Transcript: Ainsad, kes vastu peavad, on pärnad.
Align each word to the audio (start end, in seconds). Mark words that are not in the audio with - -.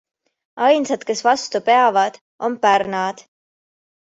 Ainsad, 0.67 1.03
kes 1.09 1.21
vastu 1.27 1.61
peavad, 1.67 2.19
on 2.49 2.57
pärnad. 2.65 3.23